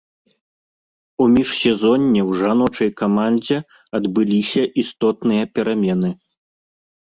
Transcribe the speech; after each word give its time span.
У 1.25 1.25
міжсезонне 1.33 2.21
ў 2.29 2.39
жаночай 2.39 2.89
камандзе 3.01 3.57
адбыліся 3.99 4.63
істотныя 4.85 5.43
перамены. 5.59 6.11